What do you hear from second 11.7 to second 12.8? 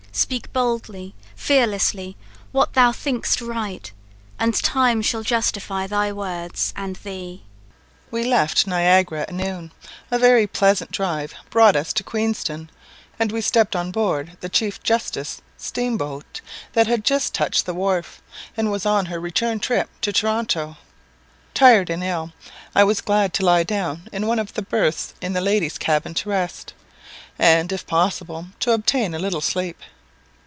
us to Queenstone,